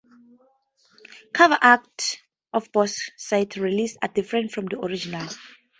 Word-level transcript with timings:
Cover 1.31 1.59
arts 1.61 2.17
of 2.53 2.71
box-set 2.71 3.55
releases 3.57 3.99
are 4.01 4.07
different 4.07 4.51
from 4.51 4.65
the 4.65 4.79
original. 4.79 5.27